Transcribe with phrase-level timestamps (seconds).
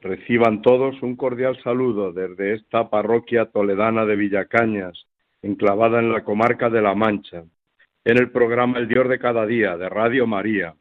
[0.00, 5.06] Reciban todos un cordial saludo desde esta parroquia toledana de Villacañas,
[5.42, 7.44] enclavada en la comarca de La Mancha,
[8.04, 10.74] en el programa El Dios de cada día de Radio María.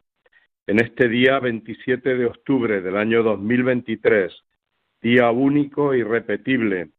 [0.68, 4.34] En este día 27 de octubre del año 2023,
[5.02, 6.90] día único e irrepetible,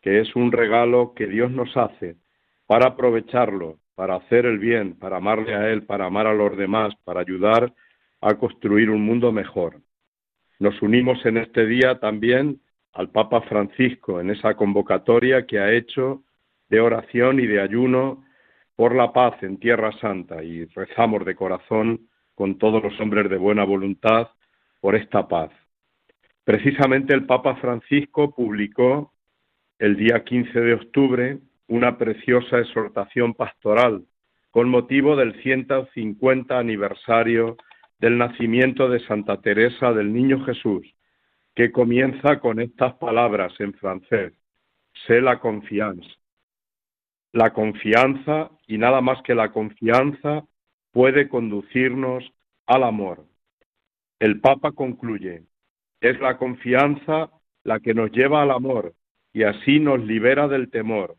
[0.00, 2.16] que es un regalo que Dios nos hace
[2.66, 6.94] para aprovecharlo, para hacer el bien, para amarle a Él, para amar a los demás,
[7.04, 7.72] para ayudar
[8.20, 9.80] a construir un mundo mejor.
[10.58, 12.60] Nos unimos en este día también
[12.94, 16.22] al Papa Francisco en esa convocatoria que ha hecho
[16.70, 18.24] de oración y de ayuno
[18.74, 23.36] por la paz en Tierra Santa y rezamos de corazón con todos los hombres de
[23.36, 24.28] buena voluntad
[24.80, 25.50] por esta paz.
[26.44, 29.12] Precisamente el Papa Francisco publicó
[29.78, 34.04] el día 15 de octubre una preciosa exhortación pastoral
[34.50, 37.58] con motivo del 150 aniversario
[37.98, 40.86] del nacimiento de Santa Teresa del Niño Jesús,
[41.54, 44.34] que comienza con estas palabras en francés,
[45.06, 46.08] sé la confianza.
[47.32, 50.44] La confianza y nada más que la confianza
[50.92, 52.24] puede conducirnos
[52.66, 53.24] al amor.
[54.18, 55.44] El Papa concluye,
[56.00, 57.30] es la confianza
[57.64, 58.94] la que nos lleva al amor
[59.32, 61.16] y así nos libera del temor.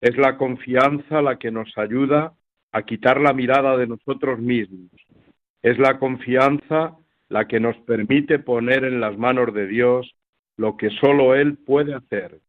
[0.00, 2.34] Es la confianza la que nos ayuda
[2.72, 4.90] a quitar la mirada de nosotros mismos
[5.62, 6.96] es la confianza
[7.28, 10.14] la que nos permite poner en las manos de Dios
[10.56, 12.40] lo que solo Él puede hacer.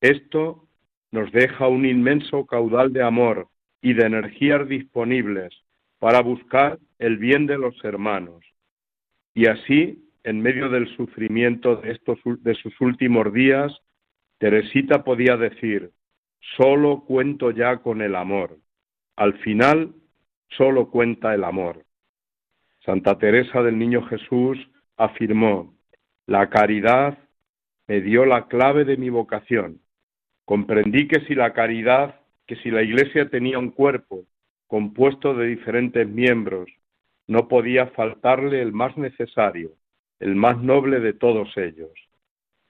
[0.00, 0.66] Esto
[1.10, 3.48] nos deja un inmenso caudal de amor
[3.80, 5.54] y de energías disponibles
[5.98, 8.44] para buscar el bien de los hermanos.
[9.34, 13.72] Y así, en medio del sufrimiento de, estos, de sus últimos días,
[14.38, 15.90] Teresita podía decir,
[16.56, 18.58] solo cuento ya con el amor.
[19.16, 19.94] Al final,
[20.50, 21.84] solo cuenta el amor.
[22.84, 24.58] Santa Teresa del Niño Jesús
[24.96, 25.74] afirmó,
[26.26, 27.18] la caridad
[27.86, 29.80] me dio la clave de mi vocación.
[30.44, 34.24] Comprendí que si la caridad, que si la Iglesia tenía un cuerpo
[34.66, 36.68] compuesto de diferentes miembros,
[37.26, 39.72] no podía faltarle el más necesario,
[40.20, 41.90] el más noble de todos ellos.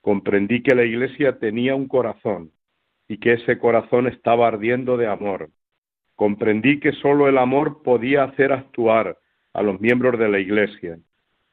[0.01, 2.51] Comprendí que la Iglesia tenía un corazón
[3.07, 5.49] y que ese corazón estaba ardiendo de amor.
[6.15, 9.17] Comprendí que sólo el amor podía hacer actuar
[9.59, 10.99] a los miembros de la Iglesia,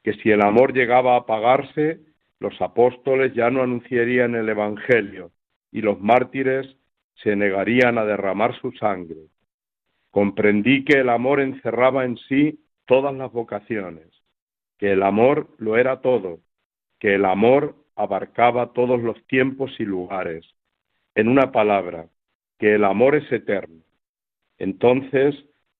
[0.01, 1.99] que si el amor llegaba a apagarse,
[2.39, 5.31] los apóstoles ya no anunciarían el Evangelio
[5.73, 6.77] y los mártires
[7.15, 9.27] se negarían a derramar su sangre.
[10.09, 14.07] Comprendí que el amor encerraba en sí todas las vocaciones,
[14.77, 16.39] que el amor lo era todo,
[16.99, 20.45] que el amor abarcaba todos los tiempos y lugares.
[21.13, 22.07] En una palabra,
[22.57, 23.83] que el amor es eterno.
[24.59, 25.35] Entonces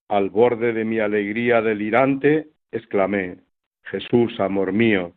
[0.08, 3.38] al borde de mi alegría delirante, exclamé,
[3.84, 5.14] Jesús, amor mío,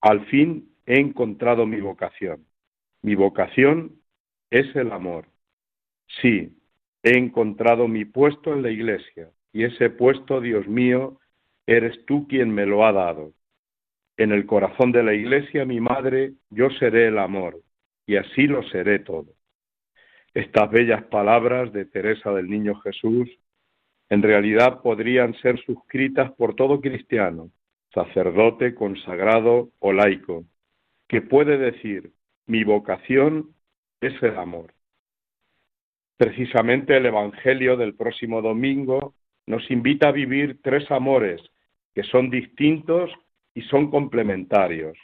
[0.00, 2.44] al fin he encontrado mi vocación.
[3.02, 4.00] Mi vocación
[4.50, 5.26] es el amor.
[6.20, 6.58] Sí,
[7.02, 11.20] he encontrado mi puesto en la iglesia, y ese puesto, Dios mío,
[11.66, 13.32] eres tú quien me lo ha dado.
[14.16, 17.60] En el corazón de la iglesia, mi madre, yo seré el amor,
[18.06, 19.32] y así lo seré todo.
[20.34, 23.28] Estas bellas palabras de Teresa del Niño Jesús
[24.14, 27.50] en realidad podrían ser suscritas por todo cristiano,
[27.92, 30.44] sacerdote, consagrado o laico,
[31.08, 32.12] que puede decir,
[32.46, 33.50] mi vocación
[34.00, 34.72] es el amor.
[36.16, 39.14] Precisamente el Evangelio del próximo domingo
[39.46, 41.42] nos invita a vivir tres amores
[41.92, 43.10] que son distintos
[43.52, 44.96] y son complementarios.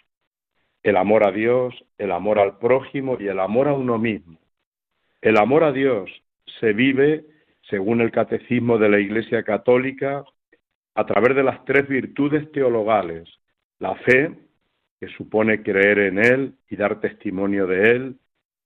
[0.85, 4.39] El amor a Dios, el amor al prójimo y el amor a uno mismo.
[5.21, 6.09] El amor a Dios
[6.61, 7.25] se vive
[7.71, 10.25] según el catecismo de la Iglesia Católica,
[10.95, 13.29] a través de las tres virtudes teologales,
[13.79, 14.37] la fe,
[14.99, 18.17] que supone creer en Él y dar testimonio de Él,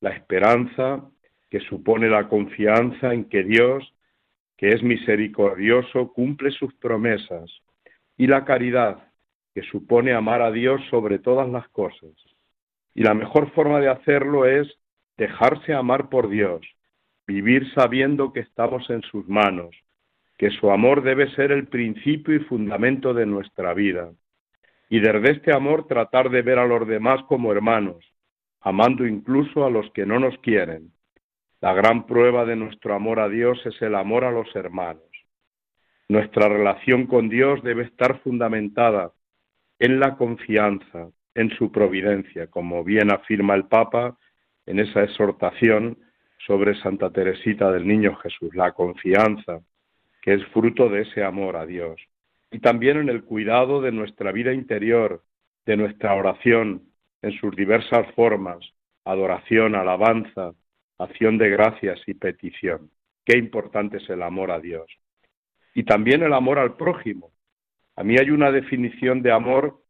[0.01, 1.09] la esperanza,
[1.49, 3.95] que supone la confianza en que Dios,
[4.57, 7.51] que es misericordioso, cumple sus promesas,
[8.17, 9.13] y la caridad,
[9.55, 12.11] que supone amar a Dios sobre todas las cosas.
[12.95, 14.67] Y la mejor forma de hacerlo es
[15.17, 16.67] dejarse amar por Dios,
[17.27, 19.75] vivir sabiendo que estamos en sus manos,
[20.37, 24.11] que su amor debe ser el principio y fundamento de nuestra vida.
[24.91, 28.05] y desde este amor tratar de ver a los demás como hermanos,
[28.61, 30.93] amando incluso a los que no nos quieren.
[31.61, 35.09] La gran prueba de nuestro amor a Dios es el amor a los hermanos.
[36.09, 39.13] Nuestra relación con Dios debe estar fundamentada
[39.79, 44.17] en la confianza, en su providencia, como bien afirma el Papa
[44.67, 45.99] en esa exhortación
[46.47, 49.61] sobre Santa Teresita del Niño Jesús, la confianza,
[50.23, 52.01] que es fruto de ese amor a Dios.
[52.51, 55.23] Y también en el cuidado de nuestra vida interior,
[55.67, 56.83] de nuestra oración,
[57.23, 58.59] en sus diversas formas,
[59.05, 60.53] adoración, alabanza,
[60.99, 62.91] acción de gracias y petición.
[63.25, 64.87] Qué importante es el amor a Dios.
[65.75, 67.33] Y también el amor al prójimo.
[67.97, 69.83] A mí hay una definición de amor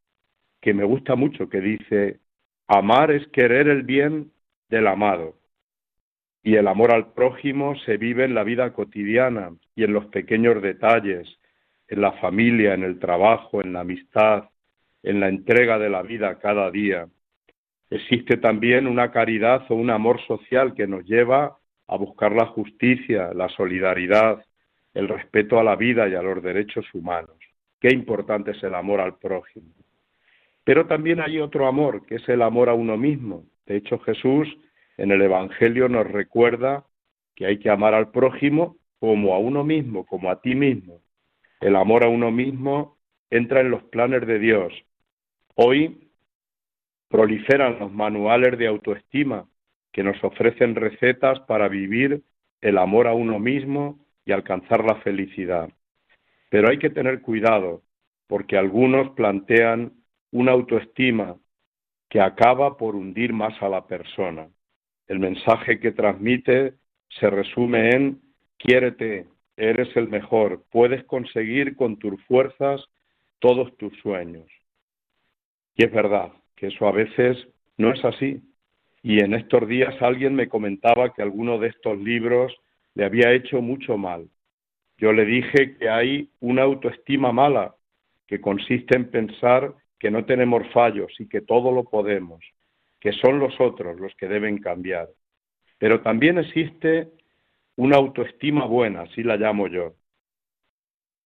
[0.61, 2.21] que me gusta mucho, que dice,
[2.69, 4.33] amar es querer el bien
[4.69, 5.37] del amado.
[6.47, 10.61] Y el amor al prójimo se vive en la vida cotidiana y en los pequeños
[10.61, 11.27] detalles,
[11.89, 14.45] en la familia, en el trabajo, en la amistad,
[15.03, 17.09] en la entrega de la vida cada día.
[17.89, 21.57] Existe también una caridad o un amor social que nos lleva
[21.87, 24.45] a buscar la justicia, la solidaridad,
[24.93, 27.37] el respeto a la vida y a los derechos humanos.
[27.81, 29.73] Qué importante es el amor al prójimo.
[30.63, 33.45] Pero también hay otro amor, que es el amor a uno mismo.
[33.65, 34.49] De hecho, Jesús
[34.97, 36.85] en el Evangelio nos recuerda
[37.35, 41.01] que hay que amar al prójimo como a uno mismo, como a ti mismo.
[41.61, 42.99] El amor a uno mismo
[43.31, 44.73] entra en los planes de Dios.
[45.55, 46.11] Hoy
[47.09, 49.49] proliferan los manuales de autoestima
[49.93, 52.23] que nos ofrecen recetas para vivir
[52.61, 55.69] el amor a uno mismo y alcanzar la felicidad.
[56.51, 57.83] Pero hay que tener cuidado,
[58.27, 59.93] porque algunos plantean
[60.33, 61.37] una autoestima
[62.09, 64.49] que acaba por hundir más a la persona.
[65.07, 66.75] El mensaje que transmite
[67.09, 68.21] se resume en
[68.59, 72.85] quiérete, eres el mejor, puedes conseguir con tus fuerzas
[73.39, 74.47] todos tus sueños.
[75.77, 77.37] Y es verdad que eso a veces
[77.77, 78.41] no es así.
[79.03, 82.57] Y en estos días alguien me comentaba que alguno de estos libros
[82.95, 84.29] le había hecho mucho mal.
[84.97, 87.75] Yo le dije que hay una autoestima mala,
[88.27, 92.43] que consiste en pensar que no tenemos fallos y que todo lo podemos,
[93.05, 95.11] que son los otros los que deben cambiar.
[95.77, 97.11] Pero también existe
[97.77, 99.93] una autoestima buena, así la llamo yo.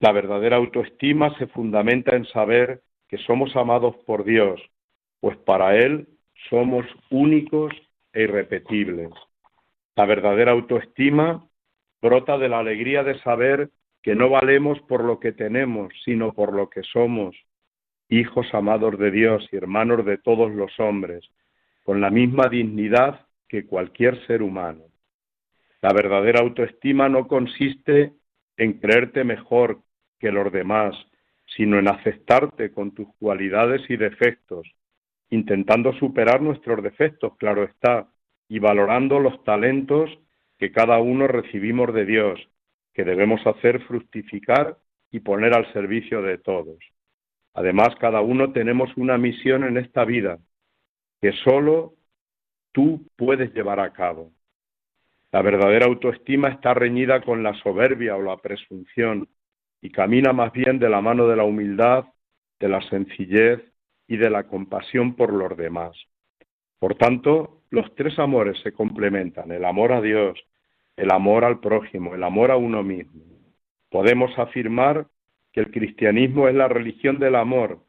[0.01, 4.61] La verdadera autoestima se fundamenta en saber que somos amados por Dios,
[5.21, 6.09] pues para Él
[6.51, 7.73] somos únicos
[8.13, 9.11] e irrepetibles.
[9.95, 11.49] La verdadera autoestima
[12.03, 13.71] brota de la alegría de saber
[14.03, 17.37] que no valemos por lo que tenemos, sino por lo que somos,
[18.09, 21.29] hijos amados de Dios y hermanos de todos los hombres,
[21.89, 24.85] con la misma dignidad que cualquier ser humano.
[25.81, 28.13] La verdadera autoestima no consiste
[28.59, 29.81] en creerte mejor
[30.19, 30.95] que los demás,
[31.57, 34.69] sino en aceptarte con tus cualidades y defectos,
[35.31, 38.07] intentando superar nuestros defectos, claro está,
[38.51, 40.11] y valorando los talentos
[40.59, 42.39] que cada uno recibimos de Dios,
[42.93, 44.77] que debemos hacer fructificar
[45.11, 46.81] y poner al servicio de todos.
[47.55, 50.39] Además, cada uno tenemos una misión en esta vida
[51.21, 51.95] que solo
[52.73, 54.33] tú puedes llevar a cabo.
[55.33, 59.29] La verdadera autoestima está reñida con la soberbia o la presunción
[59.81, 62.07] y camina más bien de la mano de la humildad,
[62.59, 63.61] de la sencillez
[64.07, 65.97] y de la compasión por los demás.
[66.79, 70.39] Por tanto, los tres amores se complementan, el amor a Dios,
[70.97, 73.23] el amor al prójimo, el amor a uno mismo.
[73.91, 75.07] Podemos afirmar
[75.59, 77.81] el cristianismo es la religión del amor.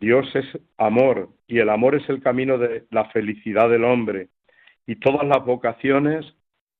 [0.00, 0.46] Dios es
[0.78, 4.28] amor y el amor es el camino de la felicidad del hombre.
[4.86, 6.24] Y todas las vocaciones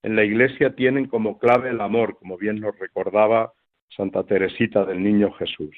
[0.03, 3.53] en la Iglesia tienen como clave el amor, como bien nos recordaba
[3.95, 5.77] Santa Teresita del Niño Jesús.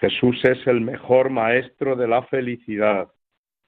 [0.00, 3.08] Jesús es el mejor maestro de la felicidad,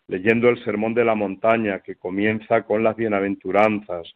[0.07, 4.15] leyendo el Sermón de la Montaña que comienza con las bienaventuranzas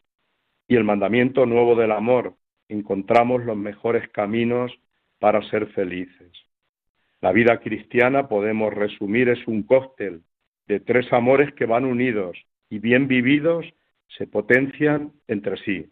[0.67, 2.35] y el mandamiento nuevo del amor,
[2.69, 4.71] encontramos los mejores caminos
[5.19, 6.31] para ser felices.
[7.21, 10.23] La vida cristiana, podemos resumir, es un cóctel
[10.67, 12.37] de tres amores que van unidos
[12.69, 13.65] y bien vividos
[14.17, 15.91] se potencian entre sí.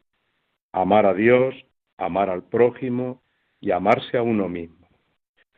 [0.72, 1.56] Amar a Dios,
[1.98, 3.22] amar al prójimo
[3.62, 4.88] y amarse a uno mismo.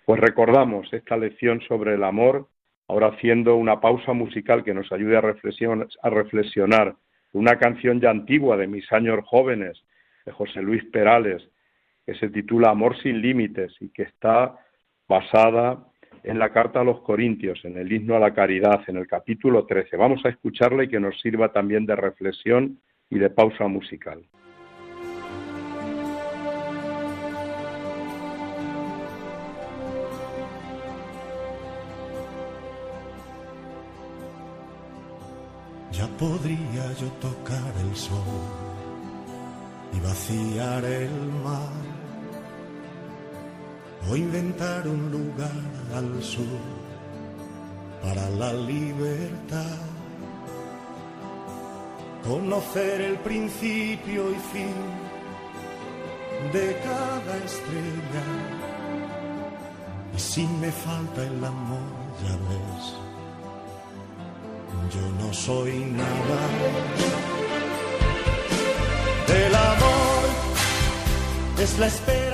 [0.06, 2.50] Pues recordamos esta lección sobre el amor,
[2.88, 6.96] ahora haciendo una pausa musical que nos ayude a, a reflexionar.
[7.32, 9.82] Una canción ya antigua de mis años jóvenes,
[10.26, 11.48] de José Luis Perales,
[12.06, 14.58] que se titula Amor sin límites y que está
[15.12, 15.78] basada
[16.24, 19.66] en la carta a los Corintios, en el himno a la caridad, en el capítulo
[19.66, 19.98] 13.
[19.98, 24.24] Vamos a escucharla y que nos sirva también de reflexión y de pausa musical.
[35.92, 38.42] Ya podría yo tocar el sol
[39.94, 41.12] y vaciar el
[41.44, 42.01] mar
[44.10, 45.52] o inventar un lugar
[45.96, 46.60] al sur
[48.02, 49.78] para la libertad.
[52.28, 54.76] Conocer el principio y fin
[56.54, 58.26] de cada estrella.
[60.16, 61.92] Y si me falta el amor,
[62.24, 62.84] ya ves,
[64.94, 66.40] yo no soy nada.
[69.28, 70.24] El amor
[71.60, 72.31] es la espera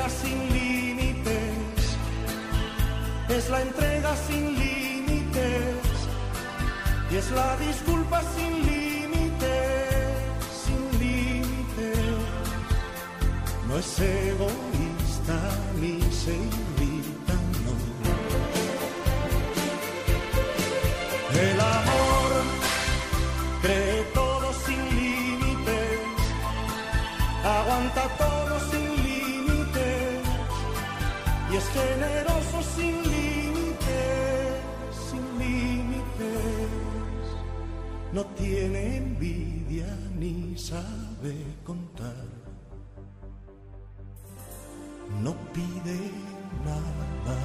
[3.49, 5.75] la entrega sin límites
[7.11, 9.49] y es la disculpa sin límites,
[10.63, 11.99] sin límites.
[13.67, 15.39] No es egoísta
[15.79, 16.35] ni se
[38.17, 39.85] No tiene envidia
[40.17, 42.25] ni sabe contar.
[45.21, 45.99] No pide
[46.65, 47.37] nada.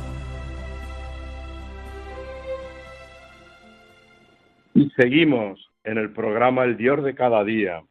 [4.73, 7.85] Y seguimos en el programa El Dios de cada día.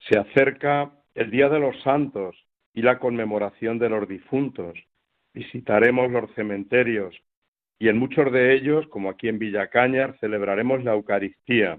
[0.00, 2.34] Se acerca el Día de los Santos
[2.72, 4.76] y la conmemoración de los difuntos.
[5.32, 7.14] Visitaremos los cementerios
[7.78, 11.78] y en muchos de ellos, como aquí en Villacañar, celebraremos la Eucaristía.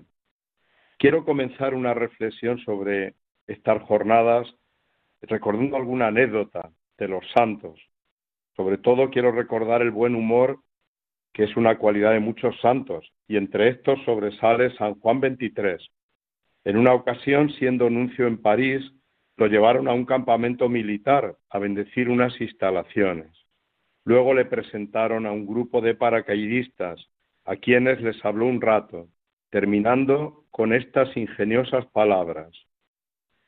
[0.97, 3.15] Quiero comenzar una reflexión sobre
[3.47, 4.47] estas jornadas
[5.21, 7.79] recordando alguna anécdota de los santos.
[8.55, 10.59] Sobre todo quiero recordar el buen humor
[11.35, 15.91] que es una cualidad de muchos santos, y entre estos sobresale San Juan XXIII.
[16.63, 18.81] En una ocasión, siendo nuncio en París,
[19.35, 23.44] lo llevaron a un campamento militar a bendecir unas instalaciones.
[24.05, 27.09] Luego le presentaron a un grupo de paracaidistas,
[27.43, 29.07] a quienes les habló un rato,
[29.49, 32.51] terminando con estas ingeniosas palabras.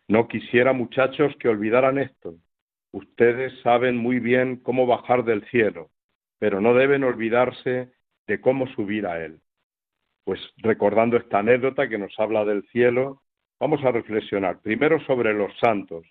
[0.07, 2.35] No quisiera, muchachos, que olvidaran esto.
[2.91, 5.91] Ustedes saben muy bien cómo bajar del cielo,
[6.39, 7.91] pero no deben olvidarse
[8.25, 9.39] de cómo subir a él.
[10.23, 13.21] Pues recordando esta anécdota que nos habla del cielo,
[13.59, 16.05] vamos a reflexionar primero sobre los santos,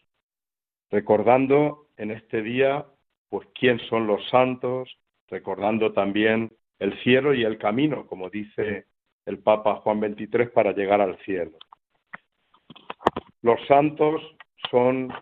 [0.90, 2.86] recordando en este día
[3.28, 8.86] pues quién son los santos, recordando también el cielo y el camino, como dice
[9.24, 11.58] el Papa Juan XXIII, para llegar al cielo.
[13.42, 14.22] Los santos
[14.70, 15.12] son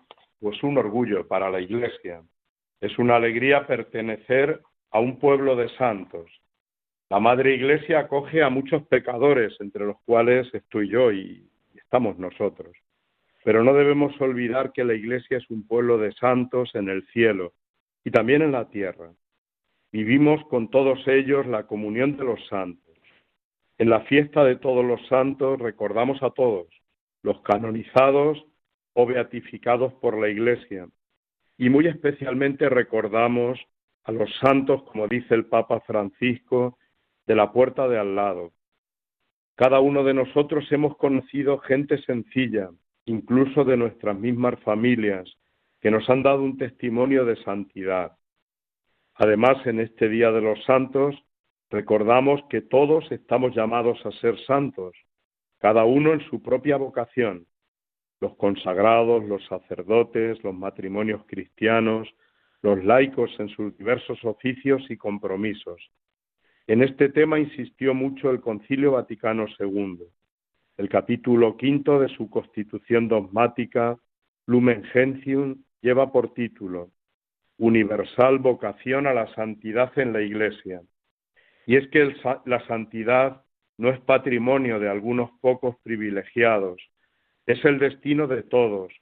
[0.41, 2.23] pues un orgullo para la Iglesia.
[2.81, 6.31] Es una alegría pertenecer a un pueblo de santos.
[7.09, 12.77] La Madre Iglesia acoge a muchos pecadores, entre los cuales estoy yo y estamos nosotros.
[13.43, 17.53] Pero no debemos olvidar que la Iglesia es un pueblo de santos en el cielo
[18.05, 19.13] y también en la tierra.
[19.91, 22.95] Vivimos con todos ellos la comunión de los santos.
[23.79, 26.69] En la fiesta de todos los santos recordamos a todos,
[27.23, 28.45] los canonizados
[28.93, 30.87] o beatificados por la Iglesia,
[31.57, 33.59] y muy especialmente recordamos
[34.05, 36.79] a los santos, como dice el Papa Francisco,
[37.27, 38.53] de la puerta de al lado.
[39.57, 42.71] Cada uno de nosotros hemos conocido gente sencilla,
[43.07, 45.33] incluso de nuestras mismas familias,
[45.85, 48.17] que nos han dado un testimonio de santidad.
[49.17, 51.15] Además, en este Día de los Santos,
[51.69, 54.97] recordamos que todos estamos llamados a ser santos,
[55.59, 57.47] cada uno en su propia vocación,
[58.23, 62.09] los consagrados, los sacerdotes, los matrimonios cristianos,
[62.63, 65.91] los laicos en sus diversos oficios y compromisos.
[66.67, 69.99] En este tema insistió mucho el Concilio Vaticano II.
[70.79, 73.99] El capítulo quinto de su constitución dogmática,
[74.47, 76.89] Lumen Gentium, lleva por título
[77.59, 80.81] Universal vocación a la santidad en la Iglesia.
[81.67, 83.43] Y es que la santidad
[83.77, 86.81] no es patrimonio de algunos pocos privilegiados,
[87.45, 88.95] es el destino de todos,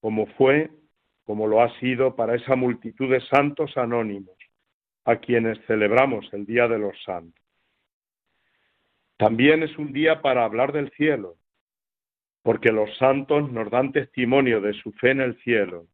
[0.00, 0.70] como fue
[1.24, 4.36] como lo ha sido para esa multitud de santos anónimos,
[5.04, 7.42] a quienes celebramos el Día de los Santos.
[9.16, 11.36] También es un día para hablar del cielo,
[12.42, 15.88] porque los santos nos dan testimonio de su fe en el cielo.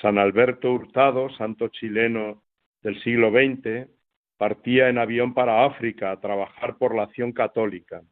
[0.00, 2.42] San Alberto Hurtado, santo chileno
[2.82, 3.88] del siglo XX,
[4.36, 8.02] partía en avión para África a trabajar por la acción católica.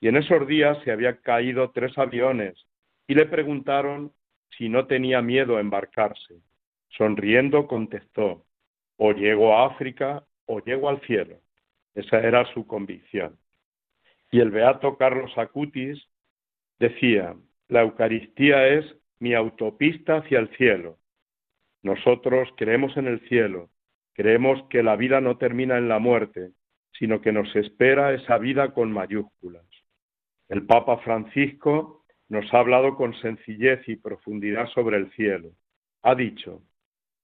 [0.00, 2.54] Y en esos días se habían caído tres aviones
[3.08, 4.12] y le preguntaron
[4.56, 6.36] si no tenía miedo a embarcarse.
[6.90, 8.44] Sonriendo contestó,
[8.96, 11.38] o llego a África o llego al cielo.
[11.94, 13.36] Esa era su convicción.
[14.30, 16.00] Y el beato Carlos Acutis
[16.78, 17.34] decía,
[17.68, 18.84] la Eucaristía es
[19.18, 20.98] mi autopista hacia el cielo.
[21.84, 23.68] Nosotros creemos en el cielo,
[24.14, 26.52] creemos que la vida no termina en la muerte,
[26.98, 29.66] sino que nos espera esa vida con mayúsculas.
[30.48, 35.50] El Papa Francisco nos ha hablado con sencillez y profundidad sobre el cielo.
[36.02, 36.62] Ha dicho,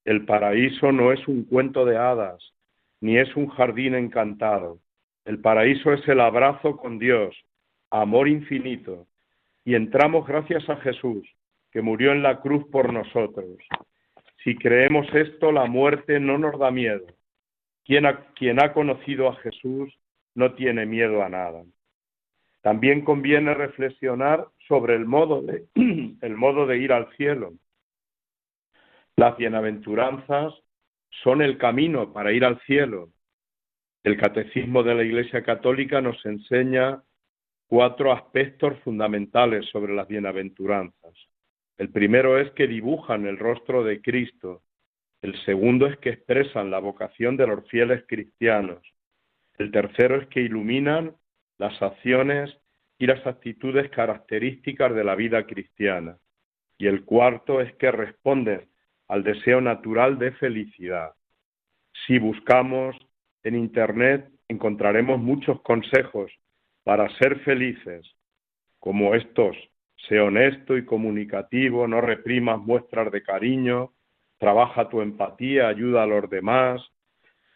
[0.05, 2.53] el paraíso no es un cuento de hadas,
[2.99, 4.77] ni es un jardín encantado.
[5.25, 7.35] El paraíso es el abrazo con Dios,
[7.89, 9.07] amor infinito,
[9.65, 11.27] y entramos gracias a Jesús,
[11.71, 13.57] que murió en la cruz por nosotros.
[14.43, 17.05] Si creemos esto, la muerte no nos da miedo.
[17.85, 19.93] Quien ha, conocido a Jesús
[20.33, 21.63] no tiene miedo a nada.
[22.61, 25.41] También conviene reflexionar sobre el modo
[26.65, 27.53] de ir al cielo.
[29.15, 30.53] Las bienaventuranzas
[31.23, 33.09] son el camino para ir al cielo.
[34.03, 37.03] El catecismo de la Iglesia Católica nos enseña
[37.67, 41.13] cuatro aspectos fundamentales sobre las bienaventuranzas.
[41.81, 44.61] El primero es que dibujan el rostro de Cristo.
[45.23, 48.83] El segundo es que expresan la vocación de los fieles cristianos.
[49.57, 51.15] El tercero es que iluminan
[51.57, 52.55] las acciones
[52.99, 56.19] y las actitudes características de la vida cristiana.
[56.77, 58.69] Y el cuarto es que responden
[59.07, 61.15] al deseo natural de felicidad.
[62.05, 62.95] Si buscamos
[63.41, 66.31] en Internet encontraremos muchos consejos
[66.83, 68.05] para ser felices,
[68.77, 69.57] como estos,
[70.07, 73.91] sé honesto y comunicativo, no reprimas muestras de cariño,
[74.37, 76.81] trabaja tu empatía, ayuda a los demás,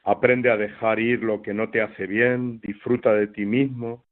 [0.04, 4.06] aprende a dejar ir lo que no te hace bien, disfruta de ti mismo,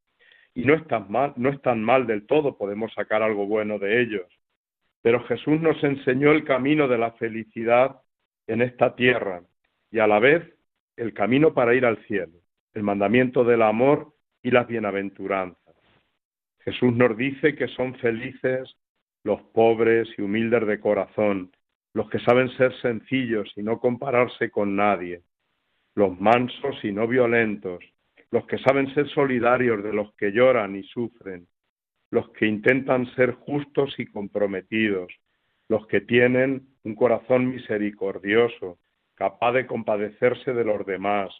[0.55, 4.27] y no están mal, no están mal del todo, podemos sacar algo bueno de ellos.
[5.01, 8.01] Pero Jesús nos enseñó el camino de la felicidad
[8.47, 9.41] en esta tierra
[9.91, 10.43] y a la vez
[10.95, 12.39] el camino para ir al cielo,
[12.73, 15.62] el mandamiento del amor y las bienaventuranzas.
[16.63, 18.76] Jesús nos dice que son felices
[19.23, 21.52] los pobres y humildes de corazón,
[21.93, 25.21] los que saben ser sencillos y no compararse con nadie,
[25.95, 27.84] los mansos y no violentos,
[28.32, 31.47] los que saben ser solidarios de los que lloran y sufren,
[32.12, 35.12] los que intentan ser justos y comprometidos,
[35.67, 38.80] los que tienen un corazón misericordioso,
[39.15, 41.34] capaz de compadecerse de los demás,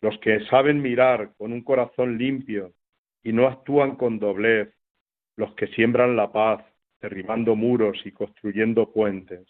[0.00, 2.72] los que saben mirar con un corazón limpio
[3.28, 4.70] y no actúan con doblez,
[5.36, 6.64] los que siembran la paz,
[6.98, 9.46] derribando muros y construyendo puentes,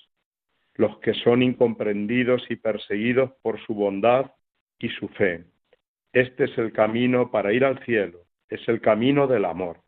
[0.74, 4.32] los que son incomprendidos y perseguidos por su bondad
[4.80, 5.44] y su fe.
[6.12, 9.80] Este es el camino para ir al cielo, es el camino del amor.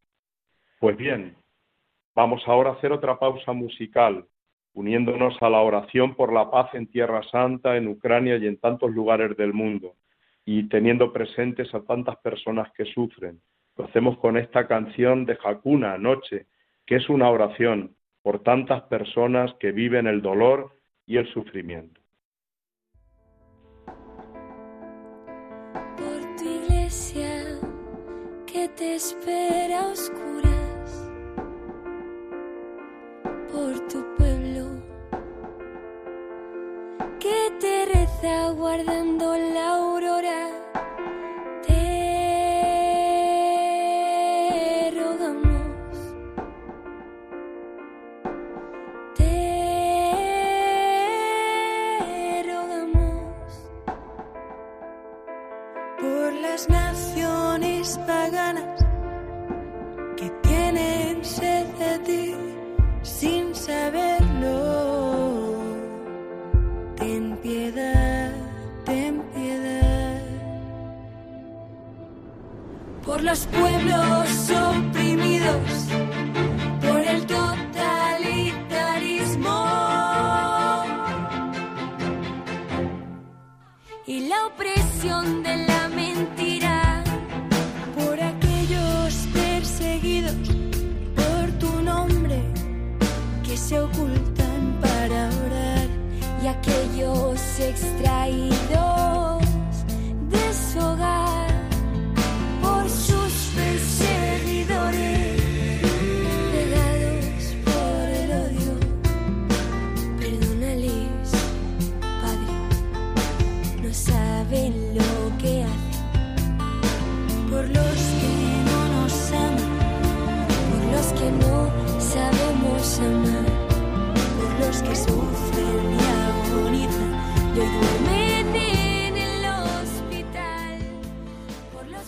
[0.79, 1.35] Pues bien,
[2.15, 4.25] vamos ahora a hacer otra pausa musical,
[4.73, 8.93] uniéndonos a la oración por la paz en Tierra Santa, en Ucrania y en tantos
[8.93, 9.97] lugares del mundo
[10.45, 13.41] y teniendo presentes a tantas personas que sufren.
[13.77, 16.47] Lo hacemos con esta canción de Hakuna, Noche,
[16.87, 22.01] que es una oración por tantas personas que viven el dolor y el sufrimiento.
[25.97, 27.59] Por tu iglesia
[28.47, 30.40] que te espera oscuras,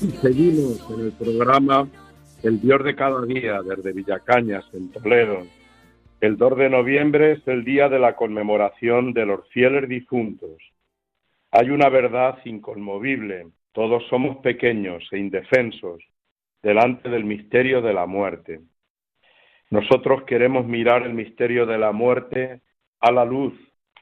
[0.02, 1.88] Seguimos en el programa
[2.42, 5.46] El Dios de cada día desde Villacañas, en Toledo.
[6.20, 10.60] El 2 de noviembre es el día de la conmemoración de los fieles difuntos.
[11.52, 13.46] Hay una verdad inconmovible.
[13.70, 16.02] Todos somos pequeños e indefensos
[16.64, 18.60] delante del misterio de la muerte.
[19.70, 22.60] Nosotros queremos mirar el misterio de la muerte
[22.98, 23.54] a la luz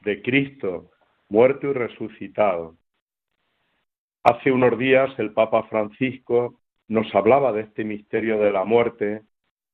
[0.03, 0.89] de Cristo,
[1.29, 2.80] muerto y resucitado.
[4.23, 9.23] Hace unos días el Papa Francisco nos hablaba de este misterio de la muerte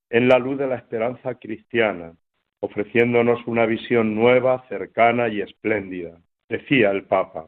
[0.09, 2.13] en la luz de la esperanza cristiana,
[2.61, 6.21] ofreciéndonos una visión nueva, cercana y espléndida.
[6.47, 7.47] Decía el Papa,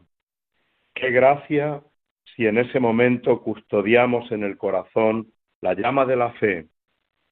[0.93, 1.81] qué gracia
[2.35, 5.31] si en ese momento custodiamos en el corazón
[5.61, 6.67] la llama de la fe.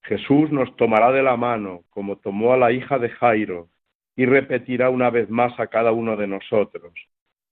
[0.04, 3.68] Jesús nos tomará de la mano, como tomó a la hija de Jairo,
[4.16, 6.94] y repetirá una vez más a cada uno de nosotros,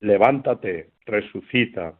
[0.00, 1.98] levántate, resucita,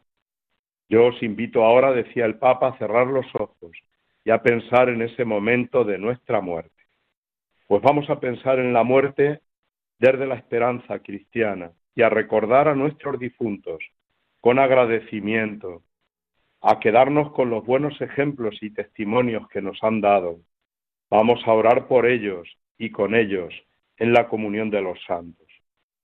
[0.88, 3.72] yo os invito ahora, decía el Papa, a cerrar los ojos
[4.24, 6.70] y a pensar en ese momento de nuestra muerte.
[7.66, 9.40] Pues vamos a pensar en la muerte
[9.98, 13.82] desde la esperanza cristiana y a recordar a nuestros difuntos
[14.40, 15.82] con agradecimiento,
[16.60, 20.38] a quedarnos con los buenos ejemplos y testimonios que nos han dado.
[21.10, 23.52] Vamos a orar por ellos y con ellos
[23.96, 25.45] en la comunión de los santos.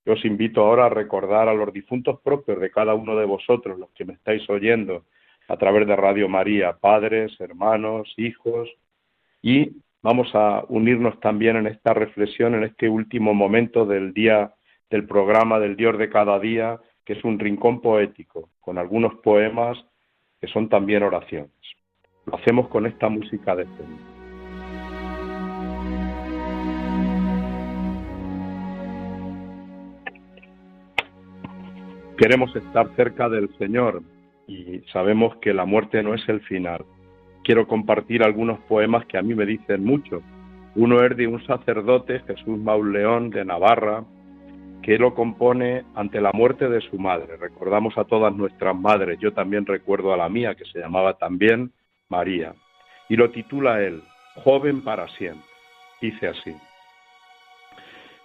[0.05, 3.79] Yo os invito ahora a recordar a los difuntos propios de cada uno de vosotros,
[3.79, 5.05] los que me estáis oyendo
[5.49, 8.69] a través de Radio María, padres, hermanos, hijos,
[9.43, 14.55] y vamos a unirnos también en esta reflexión, en este último momento del día
[14.91, 19.79] del programa del Dios de cada día, que es un rincón poético, con algunos poemas
[20.41, 21.51] que son también oraciones.
[22.27, 24.12] Lo hacemos con esta música de fondo.
[32.23, 34.01] Queremos estar cerca del Señor
[34.47, 36.85] y sabemos que la muerte no es el final.
[37.43, 40.23] Quiero compartir algunos poemas que a mí me dicen mucho.
[40.77, 44.05] Uno es de un sacerdote, Jesús Mauleón de Navarra,
[44.85, 47.37] que lo compone ante la muerte de su madre.
[47.39, 51.73] Recordamos a todas nuestras madres, yo también recuerdo a la mía, que se llamaba también
[52.09, 52.55] María.
[53.09, 54.01] Y lo titula él,
[54.45, 55.43] Joven para siempre.
[56.01, 56.55] Dice así,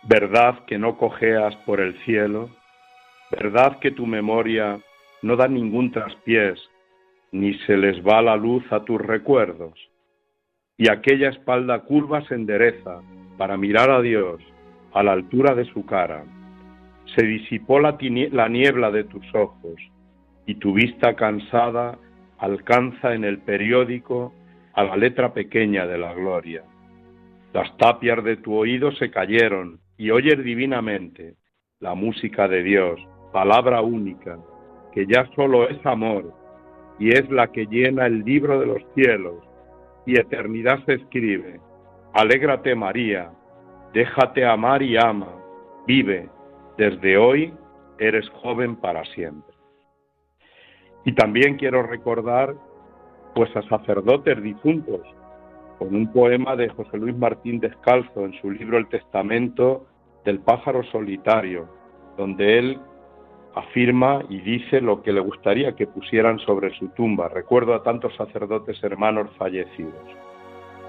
[0.04, 2.52] Verdad que no cojeas por el cielo,
[3.30, 4.80] ¿Verdad que tu memoria
[5.22, 6.58] no da ningún traspiés,
[7.34, 9.74] ni se les va la luz a tus recuerdos?
[10.78, 13.02] Y aquella espalda curva se endereza
[13.38, 14.42] para mirar a Dios
[14.94, 16.24] a la altura de su cara.
[17.16, 17.98] Se disipó la,
[18.32, 19.76] la niebla de tus ojos
[20.46, 22.00] y tu vista cansada
[22.38, 24.34] alcanza en el periódico
[24.74, 26.64] a la letra pequeña de la gloria.
[27.54, 31.36] Las tapias de tu oído se cayeron y oyes divinamente
[31.80, 33.00] la música de Dios
[33.38, 34.40] palabra única,
[34.92, 36.34] que ya solo es amor
[36.98, 39.36] y es la que llena el libro de los cielos
[40.08, 41.60] y eternidad se escribe.
[42.14, 43.30] Alégrate María,
[43.94, 45.36] déjate amar y ama,
[45.86, 46.28] vive,
[46.80, 47.54] desde hoy
[48.00, 49.56] eres joven para siempre.
[51.06, 52.56] Y también quiero recordar
[53.36, 55.02] pues a sacerdotes difuntos,
[55.78, 59.86] con un poema de José Luis Martín Descalzo en su libro El Testamento
[60.26, 61.70] del pájaro solitario,
[62.18, 62.80] donde él
[63.58, 67.30] afirma y dice lo que le gustaría que pusieran sobre su tumba.
[67.30, 69.94] Recuerdo a tantos sacerdotes hermanos fallecidos.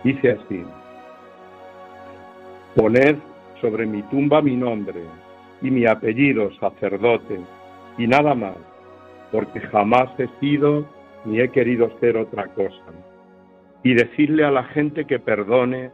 [0.04, 0.64] Dice así,
[2.76, 3.16] poned
[3.60, 5.00] sobre mi tumba mi nombre
[5.62, 7.40] y mi apellido sacerdote
[7.96, 8.56] y nada más,
[9.32, 10.86] porque jamás he sido
[11.24, 12.84] ni he querido ser otra cosa.
[13.82, 15.90] Y decirle a la gente que perdone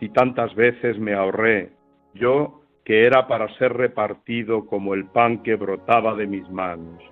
[0.00, 1.70] si tantas veces me ahorré
[2.14, 7.02] yo que era para ser repartido como el pan que brotaba de mis manos.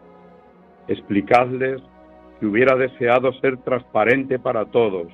[0.86, 1.80] Explicadles
[2.38, 5.08] que hubiera deseado ser transparente para todos,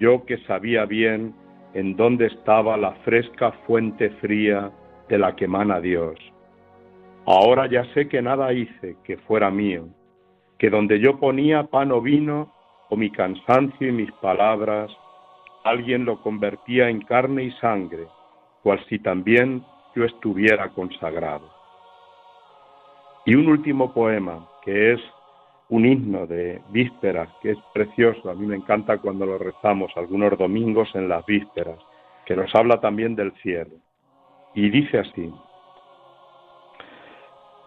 [0.00, 1.34] yo que sabía bien
[1.74, 4.70] en dónde estaba la fresca fuente fría
[5.08, 6.18] de la que emana Dios.
[7.26, 9.88] Ahora ya sé que nada hice que fuera mío,
[10.58, 12.52] que donde yo ponía pan o vino,
[12.90, 14.90] o mi cansancio y mis palabras,
[15.64, 18.06] alguien lo convertía en carne y sangre,
[18.62, 19.64] cual si también
[19.94, 21.50] yo estuviera consagrado.
[23.26, 25.00] Y un último poema, que es
[25.68, 30.36] un himno de vísperas, que es precioso, a mí me encanta cuando lo rezamos algunos
[30.38, 31.78] domingos en las vísperas,
[32.26, 33.76] que nos habla también del cielo.
[34.54, 35.32] Y dice así,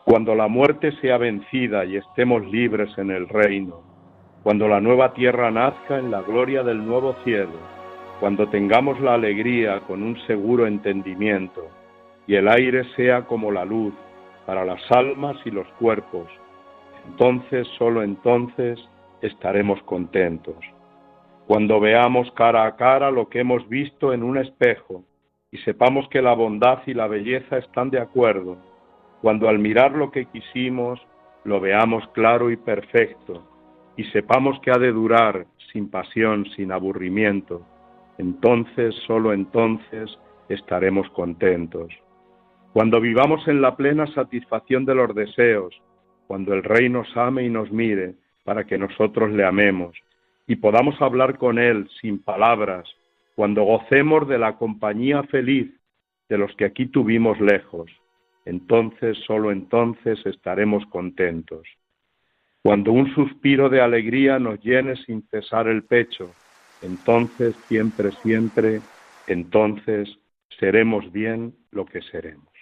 [0.06, 3.82] cuando la muerte sea vencida y estemos libres en el reino,
[4.44, 7.60] cuando la nueva tierra nazca en la gloria del nuevo cielo,
[8.20, 11.68] cuando tengamos la alegría con un seguro entendimiento,
[12.28, 13.94] y el aire sea como la luz
[14.46, 16.28] para las almas y los cuerpos.
[17.08, 18.80] Entonces, solo entonces,
[19.22, 20.56] estaremos contentos.
[21.48, 25.04] Cuando veamos cara a cara lo que hemos visto en un espejo
[25.52, 28.58] y sepamos que la bondad y la belleza están de acuerdo,
[29.22, 31.00] cuando al mirar lo que quisimos
[31.46, 33.48] lo veamos claro y perfecto
[33.96, 37.66] y sepamos que ha de durar sin pasión, sin aburrimiento,
[38.18, 40.18] entonces, solo entonces,
[40.50, 41.88] estaremos contentos.
[42.78, 45.74] Cuando vivamos en la plena satisfacción de los deseos,
[46.28, 48.14] cuando el Rey nos ame y nos mire
[48.44, 49.98] para que nosotros le amemos
[50.46, 52.88] y podamos hablar con Él sin palabras,
[53.34, 55.72] cuando gocemos de la compañía feliz
[56.30, 57.90] de los que aquí tuvimos lejos,
[58.46, 61.68] entonces, solo entonces estaremos contentos.
[62.62, 66.30] Cuando un suspiro de alegría nos llene sin cesar el pecho,
[66.84, 68.82] entonces, siempre, siempre,
[69.26, 70.16] entonces
[70.60, 72.57] seremos bien lo que seremos.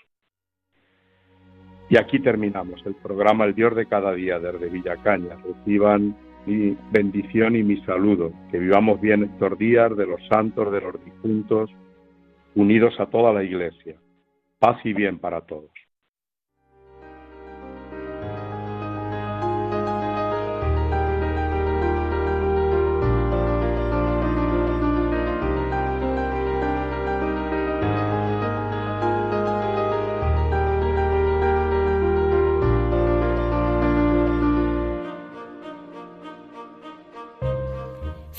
[1.90, 5.38] Y aquí terminamos el programa El Dios de cada día desde Villacaña.
[5.44, 8.32] Reciban mi bendición y mi saludo.
[8.52, 11.70] Que vivamos bien estos días de los santos, de los difuntos,
[12.56, 13.96] unidos a toda la Iglesia.
[14.58, 15.75] Paz y bien para todos.